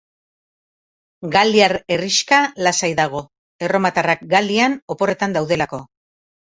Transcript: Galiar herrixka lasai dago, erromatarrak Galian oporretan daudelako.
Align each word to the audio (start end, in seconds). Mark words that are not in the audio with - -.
Galiar 1.35 1.75
herrixka 1.97 2.41
lasai 2.69 2.91
dago, 3.03 3.23
erromatarrak 3.69 4.27
Galian 4.35 4.81
oporretan 4.99 5.41
daudelako. 5.41 5.87